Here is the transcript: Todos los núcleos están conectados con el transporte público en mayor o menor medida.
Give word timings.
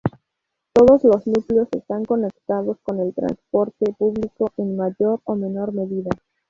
Todos 0.73 1.03
los 1.03 1.27
núcleos 1.27 1.67
están 1.73 2.05
conectados 2.05 2.79
con 2.81 2.99
el 3.01 3.13
transporte 3.13 3.93
público 3.99 4.49
en 4.57 4.75
mayor 4.75 5.21
o 5.25 5.35
menor 5.35 5.73
medida. 5.73 6.09